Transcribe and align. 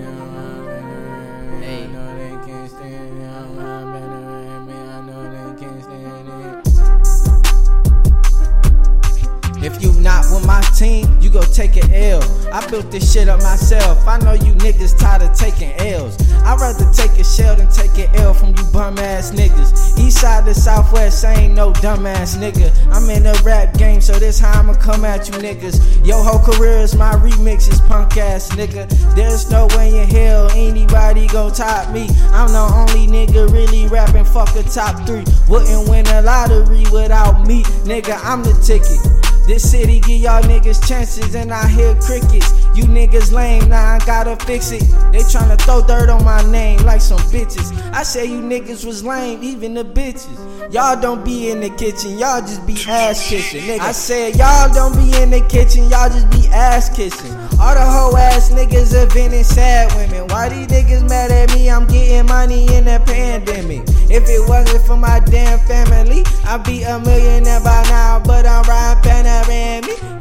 you. 0.00 0.39
If 9.62 9.82
you 9.82 9.92
not 10.00 10.24
with 10.32 10.46
my 10.46 10.62
team, 10.74 11.06
you 11.20 11.28
go 11.28 11.42
take 11.42 11.76
an 11.76 11.92
L. 11.92 12.22
I 12.50 12.66
built 12.70 12.90
this 12.90 13.12
shit 13.12 13.28
up 13.28 13.40
myself. 13.40 14.06
I 14.08 14.18
know 14.18 14.32
you 14.32 14.54
niggas 14.54 14.98
tired 14.98 15.20
of 15.20 15.36
taking 15.36 15.72
L's. 15.78 16.16
I'd 16.44 16.58
rather 16.58 16.90
take 16.92 17.18
a 17.18 17.24
shell 17.24 17.56
than 17.56 17.70
take 17.70 17.92
an 17.98 18.08
L 18.16 18.32
from 18.32 18.56
you 18.56 18.64
bum 18.72 18.98
ass 18.98 19.32
niggas. 19.32 19.98
East 19.98 20.22
side 20.22 20.46
to 20.46 20.54
southwest, 20.54 21.24
I 21.26 21.34
ain't 21.34 21.54
no 21.54 21.74
dumb 21.74 22.06
ass 22.06 22.36
nigga. 22.36 22.72
I'm 22.90 23.08
in 23.10 23.24
the 23.24 23.40
rap 23.44 23.74
game, 23.76 24.00
so 24.00 24.18
this 24.18 24.38
how 24.38 24.58
I'ma 24.58 24.74
come 24.74 25.04
at 25.04 25.28
you 25.28 25.34
niggas. 25.34 26.06
Your 26.06 26.24
whole 26.24 26.40
career 26.40 26.78
is 26.78 26.96
my 26.96 27.12
remixes, 27.12 27.86
punk 27.86 28.16
ass 28.16 28.50
nigga. 28.52 28.88
There's 29.14 29.50
no 29.50 29.68
way 29.76 30.02
in 30.02 30.08
hell 30.08 30.50
anybody 30.52 31.26
gon' 31.26 31.52
top 31.52 31.92
me. 31.92 32.08
I'm 32.32 32.48
the 32.48 32.66
only 32.74 33.06
nigga 33.06 33.52
really 33.52 33.88
rapping, 33.88 34.24
fuck 34.24 34.56
a 34.56 34.62
top 34.62 35.06
three. 35.06 35.24
Wouldn't 35.48 35.88
win 35.88 36.06
a 36.06 36.22
lottery 36.22 36.84
without 36.90 37.46
me, 37.46 37.62
nigga. 37.84 38.18
I'm 38.24 38.42
the 38.42 38.54
ticket. 38.64 39.29
This 39.46 39.70
city 39.70 40.00
give 40.00 40.20
y'all 40.20 40.42
niggas 40.42 40.86
chances 40.86 41.34
and 41.34 41.52
I 41.52 41.66
hear 41.68 41.94
crickets. 41.96 42.52
Niggas 43.10 43.32
lame, 43.32 43.68
now 43.68 43.94
I 43.94 43.98
gotta 44.06 44.36
fix 44.46 44.70
it. 44.70 44.82
They 45.10 45.18
tryna 45.18 45.60
throw 45.62 45.84
dirt 45.84 46.08
on 46.10 46.22
my 46.24 46.48
name 46.48 46.78
like 46.84 47.00
some 47.00 47.18
bitches. 47.32 47.72
I 47.92 48.04
say 48.04 48.24
you 48.24 48.40
niggas 48.40 48.84
was 48.84 49.02
lame, 49.02 49.42
even 49.42 49.74
the 49.74 49.84
bitches. 49.84 50.72
Y'all 50.72 51.00
don't 51.00 51.24
be 51.24 51.50
in 51.50 51.58
the 51.58 51.70
kitchen, 51.70 52.16
y'all 52.18 52.40
just 52.40 52.64
be 52.68 52.74
ass 52.86 53.28
kissing. 53.28 53.62
Nigga. 53.62 53.80
I 53.80 53.90
said 53.90 54.36
y'all 54.36 54.72
don't 54.72 54.94
be 54.94 55.20
in 55.20 55.30
the 55.30 55.40
kitchen, 55.48 55.90
y'all 55.90 56.08
just 56.08 56.30
be 56.30 56.46
ass 56.52 56.88
kissing. 56.94 57.32
All 57.58 57.74
the 57.74 57.82
hoe 57.82 58.16
ass 58.16 58.50
niggas 58.52 58.94
inventing 58.94 59.42
sad 59.42 59.92
women. 59.96 60.28
Why 60.28 60.48
these 60.48 60.68
niggas 60.68 61.08
mad 61.08 61.32
at 61.32 61.52
me? 61.52 61.68
I'm 61.68 61.88
getting 61.88 62.26
money 62.26 62.72
in 62.76 62.84
the 62.84 63.02
pandemic. 63.04 63.82
If 64.08 64.28
it 64.28 64.48
wasn't 64.48 64.86
for 64.86 64.96
my 64.96 65.18
damn 65.18 65.58
family, 65.66 66.22
I'd 66.44 66.62
be 66.62 66.84
a 66.84 67.00
millionaire 67.00 67.58
by 67.58 67.82
now. 67.88 68.20
But 68.20 68.46
I'm 68.46 68.62
riding 68.68 69.02
panoramic, 69.02 70.19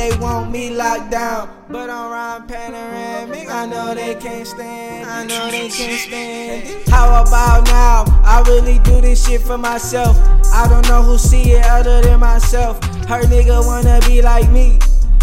They 0.00 0.16
want 0.16 0.50
me 0.50 0.70
locked 0.70 1.10
down, 1.10 1.50
but 1.68 1.90
I'm 1.90 2.10
riding 2.10 2.48
panoramic. 2.48 3.50
I 3.50 3.66
know 3.66 3.94
they 3.94 4.14
can't 4.14 4.46
stand. 4.46 5.06
I 5.06 5.26
know 5.26 5.50
they 5.50 5.68
can't 5.68 6.00
stand. 6.00 6.88
How 6.88 7.22
about 7.22 7.66
now? 7.66 8.04
I 8.24 8.42
really 8.48 8.78
do 8.78 9.02
this 9.02 9.26
shit 9.26 9.42
for 9.42 9.58
myself. 9.58 10.16
I 10.54 10.66
don't 10.70 10.88
know 10.88 11.02
who 11.02 11.18
see 11.18 11.52
it 11.52 11.66
other 11.66 12.00
than 12.00 12.18
myself. 12.18 12.82
Her 13.10 13.20
nigga 13.24 13.62
wanna 13.66 14.00
be 14.06 14.22
like 14.22 14.50
me. 14.50 14.78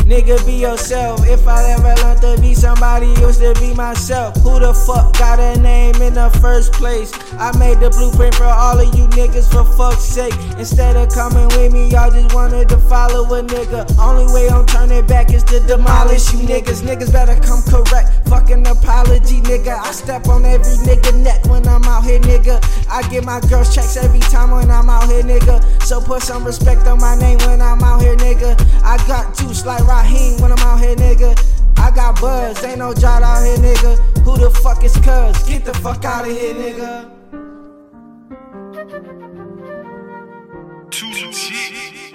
Nigga, 0.07 0.39
be 0.45 0.53
yourself. 0.53 1.27
If 1.27 1.45
I 1.49 1.71
ever 1.71 1.93
learned 2.01 2.21
to 2.21 2.41
be 2.41 2.53
somebody, 2.53 3.07
used 3.19 3.41
to 3.41 3.53
be 3.59 3.73
myself. 3.73 4.37
Who 4.37 4.57
the 4.57 4.73
fuck 4.73 5.11
got 5.19 5.37
a 5.37 5.59
name 5.59 6.01
in 6.01 6.13
the 6.13 6.29
first 6.39 6.71
place? 6.71 7.11
I 7.33 7.51
made 7.59 7.81
the 7.81 7.89
blueprint 7.89 8.33
for 8.35 8.45
all 8.45 8.79
of 8.79 8.87
you 8.95 9.03
niggas 9.19 9.51
for 9.51 9.65
fuck's 9.75 10.05
sake. 10.07 10.33
Instead 10.57 10.95
of 10.95 11.09
coming 11.13 11.49
with 11.59 11.73
me, 11.73 11.89
y'all 11.89 12.09
just 12.09 12.33
wanted 12.33 12.69
to 12.69 12.77
follow 12.87 13.25
a 13.35 13.43
nigga. 13.43 13.83
Only 13.99 14.31
way 14.31 14.47
I'm 14.47 14.65
turning 14.65 15.05
back 15.07 15.33
is 15.33 15.43
to 15.51 15.59
demolish 15.59 16.31
you 16.31 16.39
niggas. 16.39 16.87
Niggas 16.87 17.11
better 17.11 17.35
come 17.43 17.61
correct. 17.67 18.29
Fucking 18.29 18.65
apology, 18.65 19.41
nigga. 19.41 19.75
I 19.75 19.91
step 19.91 20.29
on 20.29 20.45
every 20.45 20.77
nigga 20.87 21.21
neck 21.21 21.43
when 21.47 21.67
I'm 21.67 21.83
out 21.83 22.05
here, 22.05 22.21
nigga. 22.21 22.63
I 22.89 23.01
get 23.09 23.25
my 23.25 23.41
girls 23.49 23.75
checks 23.75 23.97
every 23.97 24.21
time 24.21 24.51
when 24.51 24.71
I'm 24.71 24.89
out 24.89 25.09
here, 25.09 25.23
nigga. 25.23 25.59
So 25.83 25.99
put 25.99 26.21
some 26.21 26.45
respect 26.45 26.87
on 26.87 27.01
my 27.01 27.15
name 27.19 27.39
when 27.39 27.61
I'm 27.61 27.83
out 27.83 27.86
Buzz, 32.37 32.63
ain't 32.63 32.77
no 32.77 32.93
jot 32.93 33.23
out 33.23 33.43
here, 33.43 33.57
nigga. 33.57 33.97
Who 34.23 34.37
the 34.37 34.51
fuck 34.51 34.83
is 34.83 34.95
cuz? 34.97 35.43
Get 35.49 35.65
the 35.65 35.73
fuck 35.73 36.05
out 36.05 36.27
of 36.27 36.31
here, 36.31 36.53
nigga. 36.53 37.09
Too. 40.91 42.06